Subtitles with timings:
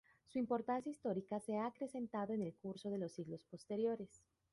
[0.29, 4.23] Su importancia histórica se ha acrecentado en el curso de los siglos posteriores.